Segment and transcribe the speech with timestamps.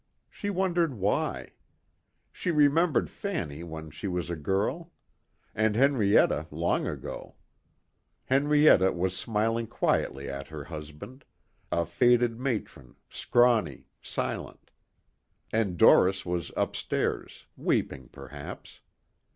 [0.31, 1.51] She wondered why.
[2.31, 4.91] She remembered Fanny when she was a girl.
[5.53, 7.35] And Henrietta long ago.
[8.25, 11.23] Henrietta was smiling quietly at her husband
[11.71, 14.71] a faded matron, scrawny, silent.
[15.51, 18.81] And Doris was upstairs, weeping perhaps.